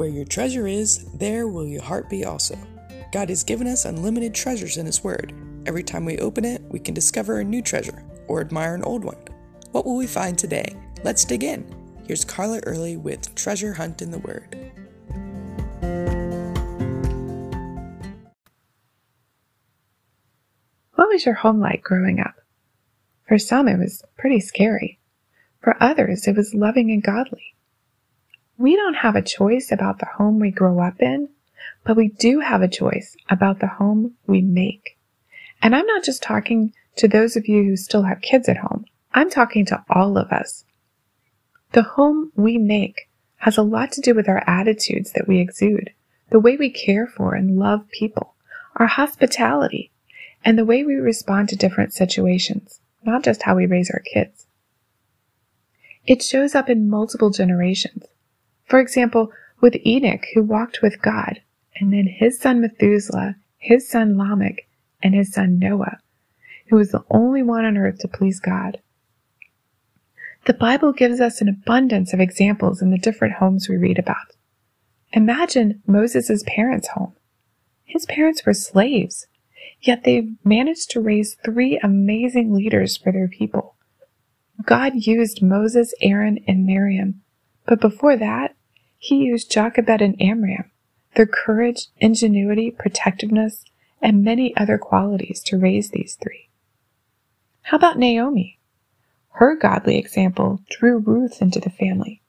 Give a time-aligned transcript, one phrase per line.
[0.00, 2.56] Where your treasure is, there will your heart be also.
[3.12, 5.34] God has given us unlimited treasures in His Word.
[5.66, 9.04] Every time we open it, we can discover a new treasure or admire an old
[9.04, 9.22] one.
[9.72, 10.74] What will we find today?
[11.04, 11.66] Let's dig in.
[12.06, 14.56] Here's Carla Early with Treasure Hunt in the Word.
[20.94, 22.36] What was your home like growing up?
[23.28, 24.98] For some, it was pretty scary.
[25.60, 27.54] For others, it was loving and godly.
[28.60, 31.30] We don't have a choice about the home we grow up in,
[31.82, 34.98] but we do have a choice about the home we make.
[35.62, 38.84] And I'm not just talking to those of you who still have kids at home.
[39.14, 40.66] I'm talking to all of us.
[41.72, 45.94] The home we make has a lot to do with our attitudes that we exude,
[46.28, 48.34] the way we care for and love people,
[48.76, 49.90] our hospitality,
[50.44, 54.48] and the way we respond to different situations, not just how we raise our kids.
[56.04, 58.04] It shows up in multiple generations.
[58.70, 61.40] For example, with Enoch, who walked with God,
[61.80, 64.68] and then his son Methuselah, his son Lamech,
[65.02, 65.98] and his son Noah,
[66.68, 68.78] who was the only one on earth to please God.
[70.46, 74.36] The Bible gives us an abundance of examples in the different homes we read about.
[75.12, 77.14] Imagine Moses' parents' home.
[77.82, 79.26] His parents were slaves,
[79.80, 83.74] yet they managed to raise three amazing leaders for their people.
[84.64, 87.22] God used Moses, Aaron, and Miriam,
[87.66, 88.54] but before that,
[89.02, 90.70] he used Jochebed and Amram,
[91.14, 93.64] their courage, ingenuity, protectiveness,
[94.02, 96.50] and many other qualities to raise these three.
[97.62, 98.58] How about Naomi?
[99.30, 102.20] Her godly example drew Ruth into the family,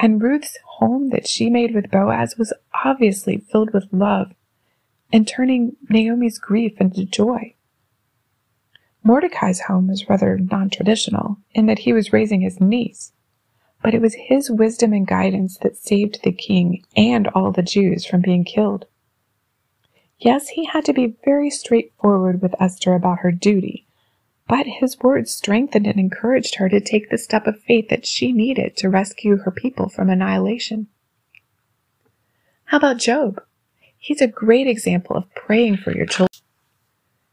[0.00, 2.52] and Ruth's home that she made with Boaz was
[2.84, 4.32] obviously filled with love
[5.12, 7.54] and turning Naomi's grief into joy.
[9.04, 13.12] Mordecai's home was rather non traditional in that he was raising his niece,
[13.86, 18.04] but it was his wisdom and guidance that saved the king and all the Jews
[18.04, 18.84] from being killed.
[20.18, 23.86] Yes, he had to be very straightforward with Esther about her duty,
[24.48, 28.32] but his words strengthened and encouraged her to take the step of faith that she
[28.32, 30.88] needed to rescue her people from annihilation.
[32.64, 33.40] How about Job?
[33.96, 36.42] He's a great example of praying for your children.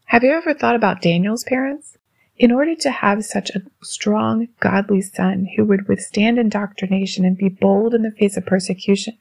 [0.04, 1.98] Have you ever thought about Daniel's parents?
[2.36, 7.48] In order to have such a strong, godly son who would withstand indoctrination and be
[7.48, 9.18] bold in the face of persecution,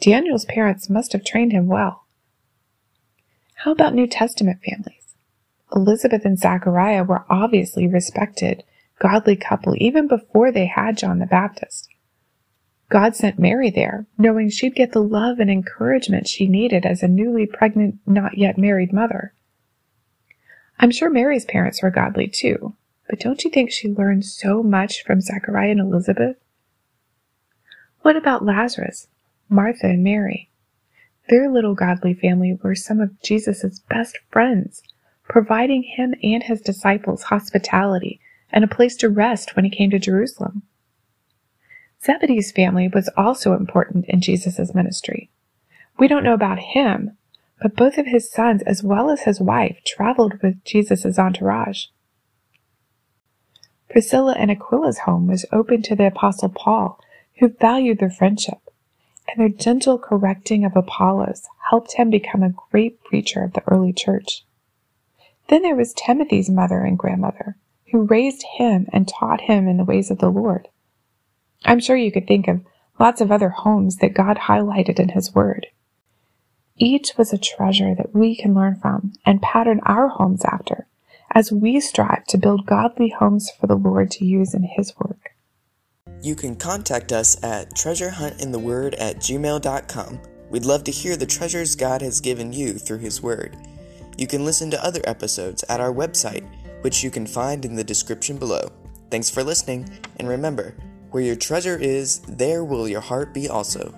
[0.00, 2.04] Daniel's parents must have trained him well.
[3.54, 5.14] How about New Testament families?
[5.74, 8.64] Elizabeth and Zachariah were obviously respected,
[8.98, 11.88] godly couple even before they had John the Baptist.
[12.90, 17.08] God sent Mary there, knowing she'd get the love and encouragement she needed as a
[17.08, 19.32] newly pregnant, not yet married mother.
[20.78, 22.74] I'm sure Mary's parents were godly too,
[23.08, 26.36] but don't you think she learned so much from Zachariah and Elizabeth?
[28.02, 29.08] What about Lazarus,
[29.48, 30.50] Martha, and Mary?
[31.28, 34.82] Their little godly family were some of Jesus' best friends,
[35.24, 39.98] providing him and his disciples hospitality and a place to rest when he came to
[39.98, 40.62] Jerusalem.
[42.04, 45.30] Zebedee's family was also important in Jesus' ministry.
[45.98, 47.16] We don't know about him,
[47.62, 51.86] but both of his sons as well as his wife traveled with Jesus' entourage.
[53.88, 56.98] Priscilla and Aquila's home was open to the Apostle Paul,
[57.38, 58.58] who valued their friendship
[59.28, 63.92] and their gentle correcting of Apollos helped him become a great preacher of the early
[63.92, 64.44] church.
[65.48, 67.56] Then there was Timothy's mother and grandmother,
[67.90, 70.68] who raised him and taught him in the ways of the Lord.
[71.64, 72.64] I'm sure you could think of
[72.98, 75.68] lots of other homes that God highlighted in His Word.
[76.76, 80.86] Each was a treasure that we can learn from and pattern our homes after
[81.34, 85.30] as we strive to build godly homes for the Lord to use in His work.
[86.22, 90.20] You can contact us at treasurehuntintheword at gmail.com.
[90.50, 93.56] We'd love to hear the treasures God has given you through His Word.
[94.18, 96.46] You can listen to other episodes at our website,
[96.82, 98.70] which you can find in the description below.
[99.10, 99.88] Thanks for listening,
[100.18, 100.74] and remember,
[101.10, 103.94] where your treasure is, there will your heart be also.